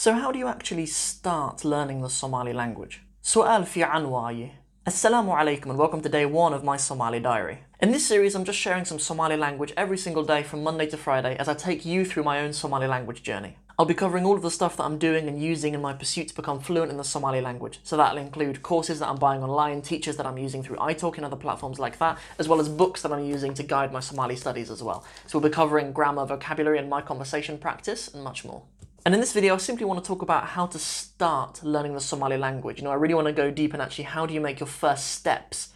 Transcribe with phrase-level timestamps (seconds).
[0.00, 3.02] So how do you actually start learning the Somali language?
[3.20, 4.52] Su'al fi anwai.
[4.86, 7.64] Assalamu alaikum and welcome to day one of my Somali diary.
[7.80, 10.96] In this series, I'm just sharing some Somali language every single day from Monday to
[10.96, 13.56] Friday as I take you through my own Somali language journey.
[13.76, 16.28] I'll be covering all of the stuff that I'm doing and using in my pursuit
[16.28, 17.80] to become fluent in the Somali language.
[17.82, 21.26] So that'll include courses that I'm buying online, teachers that I'm using through italki and
[21.26, 24.36] other platforms like that, as well as books that I'm using to guide my Somali
[24.36, 25.04] studies as well.
[25.26, 28.62] So we'll be covering grammar, vocabulary, and my conversation practice, and much more.
[29.08, 32.00] And in this video, I simply want to talk about how to start learning the
[32.02, 32.76] Somali language.
[32.76, 34.66] You know, I really want to go deep and actually how do you make your
[34.66, 35.70] first steps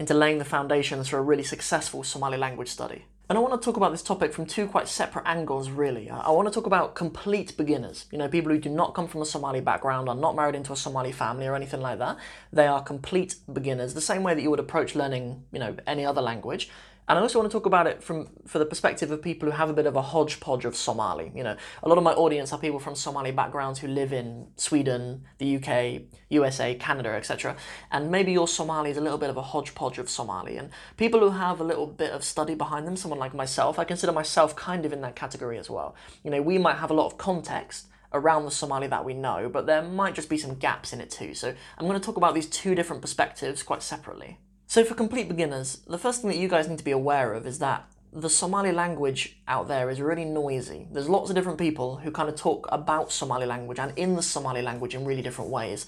[0.00, 3.04] into laying the foundations for a really successful Somali language study.
[3.28, 6.08] And I want to talk about this topic from two quite separate angles, really.
[6.08, 9.20] I want to talk about complete beginners, you know, people who do not come from
[9.20, 12.16] a Somali background, are not married into a Somali family or anything like that.
[12.54, 16.06] They are complete beginners, the same way that you would approach learning, you know, any
[16.06, 16.70] other language.
[17.08, 19.56] And I also want to talk about it from for the perspective of people who
[19.56, 21.30] have a bit of a hodgepodge of Somali.
[21.34, 24.48] You know, a lot of my audience are people from Somali backgrounds who live in
[24.56, 27.56] Sweden, the UK, USA, Canada, etc.
[27.92, 30.56] And maybe your Somali is a little bit of a hodgepodge of Somali.
[30.56, 33.84] And people who have a little bit of study behind them, someone like myself, I
[33.84, 35.94] consider myself kind of in that category as well.
[36.24, 39.48] You know, we might have a lot of context around the Somali that we know,
[39.48, 41.34] but there might just be some gaps in it too.
[41.34, 44.38] So I'm going to talk about these two different perspectives quite separately.
[44.68, 47.46] So for complete beginners, the first thing that you guys need to be aware of
[47.46, 50.88] is that the Somali language out there is really noisy.
[50.90, 54.22] There's lots of different people who kind of talk about Somali language and in the
[54.22, 55.86] Somali language in really different ways.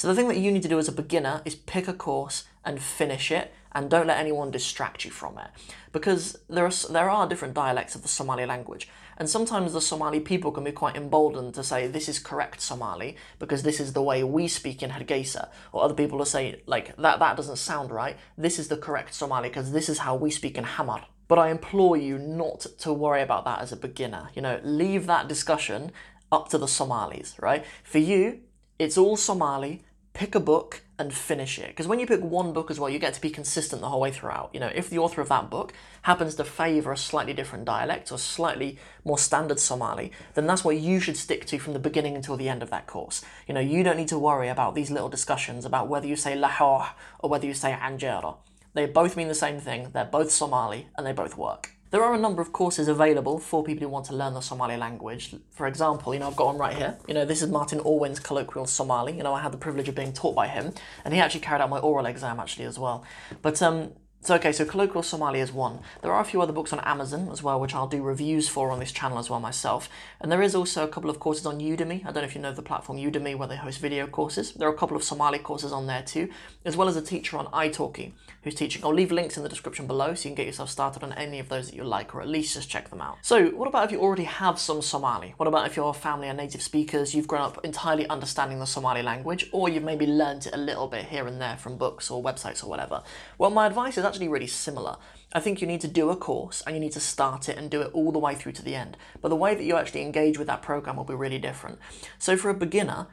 [0.00, 2.44] So the thing that you need to do as a beginner is pick a course
[2.64, 5.50] and finish it and don't let anyone distract you from it
[5.92, 10.18] because there are there are different dialects of the Somali language and sometimes the Somali
[10.18, 14.00] people can be quite emboldened to say this is correct Somali because this is the
[14.00, 15.50] way we speak in Hargeisa.
[15.70, 18.16] Or other people will say like that that doesn't sound right.
[18.38, 21.04] This is the correct Somali because this is how we speak in Hamar.
[21.28, 24.30] But I implore you not to worry about that as a beginner.
[24.34, 25.92] You know, leave that discussion
[26.32, 27.66] up to the Somalis, right?
[27.84, 28.40] For you,
[28.78, 29.82] it's all Somali.
[30.12, 31.68] Pick a book and finish it.
[31.68, 34.00] Because when you pick one book as well, you get to be consistent the whole
[34.00, 34.50] way throughout.
[34.52, 35.72] You know, if the author of that book
[36.02, 40.76] happens to favour a slightly different dialect or slightly more standard Somali, then that's what
[40.76, 43.24] you should stick to from the beginning until the end of that course.
[43.48, 46.34] You know, you don't need to worry about these little discussions about whether you say
[46.34, 46.88] Lahore
[47.20, 48.36] or whether you say Anjera.
[48.74, 51.70] They both mean the same thing, they're both Somali, and they both work.
[51.90, 54.76] There are a number of courses available for people who want to learn the Somali
[54.76, 55.34] language.
[55.50, 56.96] For example, you know, I've got one right here.
[57.08, 59.16] You know, this is Martin Orwin's colloquial Somali.
[59.16, 60.72] You know, I had the privilege of being taught by him,
[61.04, 63.04] and he actually carried out my oral exam actually as well.
[63.42, 65.78] But um, so okay, so colloquial Somali is one.
[66.02, 68.70] There are a few other books on Amazon as well, which I'll do reviews for
[68.70, 69.88] on this channel as well myself.
[70.20, 72.02] And there is also a couple of courses on Udemy.
[72.02, 74.52] I don't know if you know the platform Udemy, where they host video courses.
[74.52, 76.28] There are a couple of Somali courses on there too,
[76.66, 78.84] as well as a teacher on italki who's teaching.
[78.84, 81.38] I'll leave links in the description below so you can get yourself started on any
[81.38, 83.16] of those that you like, or at least just check them out.
[83.22, 85.32] So, what about if you already have some Somali?
[85.38, 89.02] What about if your family are native speakers, you've grown up entirely understanding the Somali
[89.02, 92.22] language, or you've maybe learned it a little bit here and there from books or
[92.22, 93.02] websites or whatever?
[93.38, 94.96] Well, my advice is actually really similar.
[95.32, 97.70] I think you need to do a course and you need to start it and
[97.70, 98.96] do it all the way through to the end.
[99.22, 101.78] But the way that you actually engage with that program will be really different.
[102.18, 103.06] So for a beginner,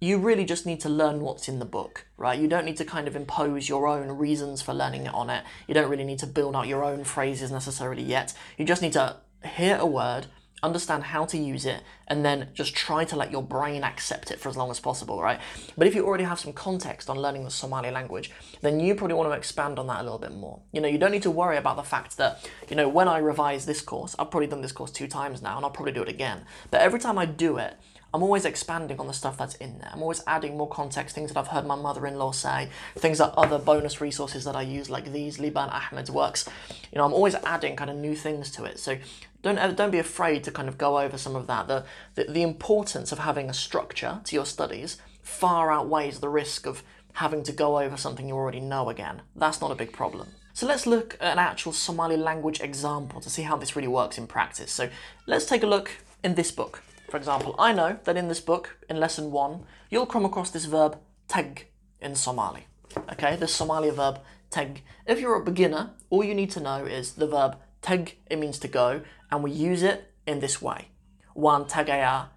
[0.00, 2.40] you really just need to learn what's in the book, right?
[2.40, 5.44] You don't need to kind of impose your own reasons for learning it on it.
[5.68, 8.34] You don't really need to build out your own phrases necessarily yet.
[8.58, 10.26] You just need to hear a word,
[10.62, 14.40] understand how to use it, and then just try to let your brain accept it
[14.40, 15.40] for as long as possible, right?
[15.78, 19.14] But if you already have some context on learning the Somali language, then you probably
[19.14, 20.60] want to expand on that a little bit more.
[20.72, 23.18] You know, you don't need to worry about the fact that, you know, when I
[23.18, 26.02] revise this course, I've probably done this course two times now, and I'll probably do
[26.02, 26.42] it again.
[26.70, 27.74] But every time I do it,
[28.12, 29.88] I'm always expanding on the stuff that's in there.
[29.92, 33.56] I'm always adding more context, things that I've heard my mother-in-law say, things that other
[33.56, 36.48] bonus resources that I use, like these, Liban Ahmed's works.
[36.92, 38.80] You know, I'm always adding kind of new things to it.
[38.80, 38.98] So
[39.42, 41.68] don't don't be afraid to kind of go over some of that.
[41.68, 41.84] The,
[42.14, 46.82] the the importance of having a structure to your studies far outweighs the risk of
[47.14, 49.22] having to go over something you already know again.
[49.34, 50.28] That's not a big problem.
[50.52, 54.18] So let's look at an actual Somali language example to see how this really works
[54.18, 54.72] in practice.
[54.72, 54.90] So
[55.26, 55.90] let's take a look
[56.22, 56.82] in this book.
[57.08, 60.66] For example, I know that in this book, in lesson one, you'll come across this
[60.66, 60.98] verb
[61.28, 61.66] tag
[62.00, 62.66] in Somali.
[63.12, 64.20] Okay, this Somali verb
[64.50, 64.82] tag.
[65.06, 68.58] If you're a beginner, all you need to know is the verb tag, it means
[68.60, 70.88] to go, and we use it in this way.
[71.34, 72.28] Wan tagaya,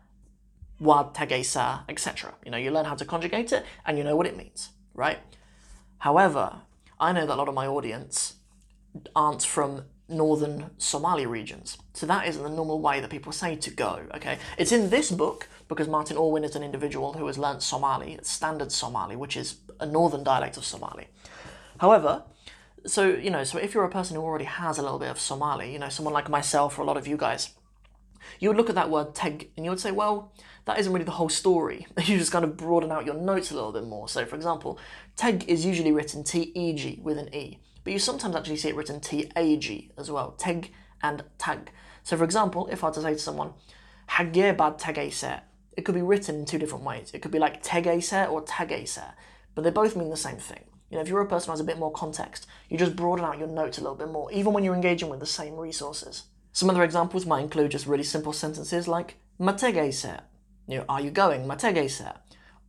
[0.79, 2.33] wad tagaisa, etc.
[2.45, 5.19] You know, you learn how to conjugate it and you know what it means, right?
[5.99, 6.61] However,
[6.99, 8.35] I know that a lot of my audience
[9.15, 11.77] aren't from northern Somali regions.
[11.93, 14.37] So that isn't the normal way that people say to go, okay?
[14.57, 18.71] It's in this book because Martin Orwin is an individual who has learnt Somali, standard
[18.71, 21.07] Somali, which is a northern dialect of Somali.
[21.79, 22.23] However,
[22.85, 25.19] so, you know, so if you're a person who already has a little bit of
[25.19, 27.51] Somali, you know, someone like myself or a lot of you guys,
[28.39, 30.31] you would look at that word teg and you would say, well,
[30.65, 31.87] that isn't really the whole story.
[32.05, 34.07] You just kind of broaden out your notes a little bit more.
[34.07, 34.79] So, for example,
[35.15, 38.69] teg is usually written T E G with an E, but you sometimes actually see
[38.69, 40.31] it written T A G as well.
[40.31, 40.71] Teg
[41.01, 41.71] and tag.
[42.03, 43.53] So, for example, if I were to say to someone,
[44.09, 45.43] Hagge bad
[45.75, 47.11] it could be written in two different ways.
[47.13, 49.13] It could be like tegese or tagese,
[49.55, 50.63] but they both mean the same thing.
[50.93, 53.25] You know, if you're a person who has a bit more context, you just broaden
[53.25, 56.25] out your notes a little bit more, even when you're engaging with the same resources.
[56.51, 60.21] Some other examples might include just really simple sentences like mategese,
[60.67, 61.47] you know, are you going?
[61.47, 62.15] Mategese.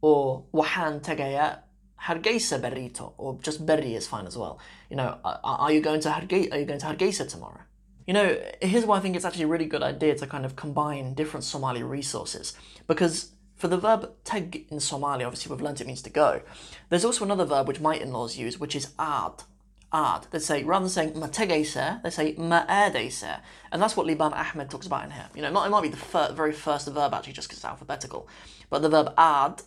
[0.01, 1.59] Or wahan tegeya
[2.01, 4.59] hargeisa berrito, or just berri is fine as well.
[4.89, 7.61] You know, are, you going to Harge- are you going to Hargeisa tomorrow?
[8.07, 10.57] You know, here's why I think it's actually a really good idea to kind of
[10.57, 12.55] combine different Somali resources.
[12.87, 16.43] Because for the verb teg in Somali, obviously we've learnt it means to go.
[16.89, 19.45] There's also another verb which my in-laws use, which is ad.
[19.93, 20.27] Ad.
[20.33, 23.41] They say, rather than saying mategese, they say ma'adese.
[23.71, 25.29] And that's what Liban Ahmed talks about in here.
[25.37, 28.29] You know, it might, be the fir- very first verb actually just because it's alphabetical.
[28.71, 29.63] But the verb ad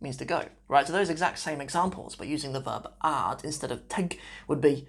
[0.00, 0.86] means to go, right?
[0.86, 4.18] So those exact same examples, but using the verb ad instead of teg
[4.48, 4.88] would be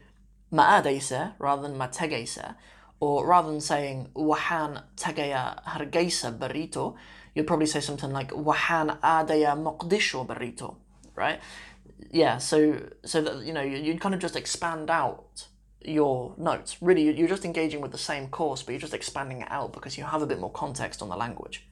[0.53, 2.55] ma'adese rather than mategese
[2.99, 6.95] or rather than saying wahan tagaya hargeisa berrito,
[7.35, 10.75] you'd probably say something like wahan adaya moqdisho berrito,
[11.15, 11.39] right?
[12.11, 15.47] Yeah, so so that you know you'd kind of just expand out
[15.83, 16.77] your notes.
[16.81, 19.97] Really, you're just engaging with the same course, but you're just expanding it out because
[19.97, 21.67] you have a bit more context on the language.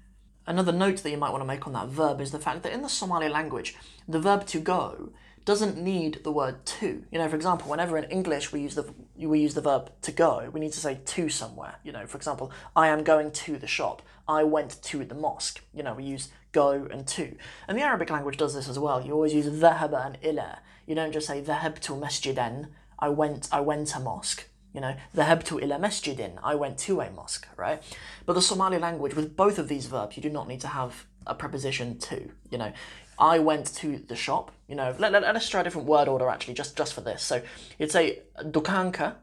[0.48, 2.72] Another note that you might want to make on that verb is the fact that
[2.72, 3.76] in the Somali language,
[4.08, 5.10] the verb to go
[5.46, 7.04] doesn't need the word to.
[7.12, 10.12] You know, for example, whenever in English we use the we use the verb to
[10.12, 11.76] go, we need to say to somewhere.
[11.84, 14.02] You know, for example, I am going to the shop.
[14.28, 15.62] I went to the mosque.
[15.74, 17.36] You know, we use go and to.
[17.68, 19.06] And the Arabic language does this as well.
[19.06, 20.60] You always use dhahaba and ila.
[20.88, 22.70] You don't just say dhahabtu masjidan.
[22.98, 24.46] I went I went to mosque.
[24.74, 26.40] You know, dhahabtu ila masjidin.
[26.44, 27.84] I went to a mosque, right?
[28.26, 31.06] But the Somali language with both of these verbs, you do not need to have
[31.28, 32.30] a preposition to.
[32.50, 32.74] You know,
[33.18, 34.52] I went to the shop.
[34.68, 37.22] You know, let, let, us try a different word order actually, just just for this.
[37.24, 37.42] So
[37.80, 39.16] you'd say dukanka,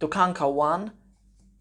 [0.00, 0.92] dukanka one,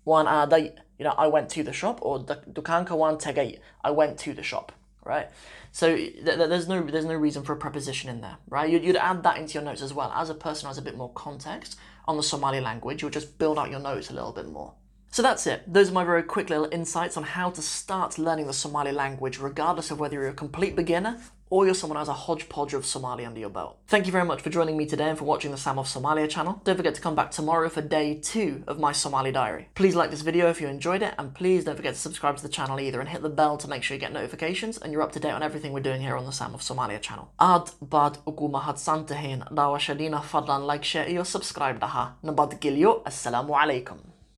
[0.03, 0.75] one uh, aday.
[0.97, 3.59] You know, I went to the shop, or dukanka one tegay.
[3.83, 4.71] I went to the shop,
[5.03, 5.29] right?
[5.71, 8.69] So th- th- there's no there's no reason for a preposition in there, right?
[8.69, 10.11] You'd, you'd add that into your notes as well.
[10.15, 13.37] As a person who has a bit more context on the Somali language, you'll just
[13.39, 14.75] build out your notes a little bit more.
[15.13, 15.61] So that's it.
[15.71, 19.37] Those are my very quick little insights on how to start learning the Somali language,
[19.37, 21.19] regardless of whether you're a complete beginner
[21.51, 23.77] or you're someone who has a hodgepodge of Somali under your belt.
[23.87, 26.27] Thank you very much for joining me today and for watching the Sam of Somalia
[26.27, 26.59] channel.
[26.63, 29.69] Don't forget to come back tomorrow for day two of my Somali diary.
[29.75, 32.41] Please like this video if you enjoyed it, and please don't forget to subscribe to
[32.41, 35.03] the channel either and hit the bell to make sure you get notifications and you're
[35.03, 37.31] up to date on everything we're doing here on the Sam of Somalia channel.
[37.39, 42.13] Ad bad ukuma had dawa shadina fadlan like share subscribe daha.
[42.23, 43.03] Nabad gilyo.
[43.03, 44.12] Assalamu alaikum.